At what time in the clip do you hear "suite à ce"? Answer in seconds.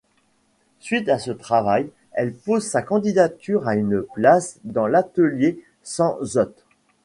0.79-1.29